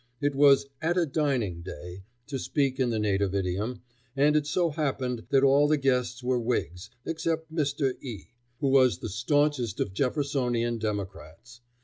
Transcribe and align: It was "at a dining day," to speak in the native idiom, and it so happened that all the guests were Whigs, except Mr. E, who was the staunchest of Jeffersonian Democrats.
It 0.19 0.33
was 0.33 0.65
"at 0.81 0.97
a 0.97 1.05
dining 1.05 1.61
day," 1.61 2.05
to 2.25 2.39
speak 2.39 2.79
in 2.79 2.89
the 2.89 2.97
native 2.97 3.35
idiom, 3.35 3.83
and 4.15 4.35
it 4.35 4.47
so 4.47 4.71
happened 4.71 5.27
that 5.29 5.43
all 5.43 5.67
the 5.67 5.77
guests 5.77 6.23
were 6.23 6.39
Whigs, 6.39 6.89
except 7.05 7.53
Mr. 7.53 7.93
E, 8.01 8.29
who 8.61 8.69
was 8.69 8.97
the 8.97 9.09
staunchest 9.09 9.79
of 9.79 9.93
Jeffersonian 9.93 10.79
Democrats. 10.79 11.61